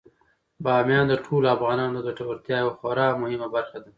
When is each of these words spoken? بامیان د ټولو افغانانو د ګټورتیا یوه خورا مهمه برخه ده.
بامیان 0.63 1.05
د 1.09 1.13
ټولو 1.25 1.47
افغانانو 1.55 1.97
د 2.01 2.03
ګټورتیا 2.07 2.57
یوه 2.63 2.73
خورا 2.79 3.07
مهمه 3.21 3.47
برخه 3.55 3.77
ده. 3.83 3.89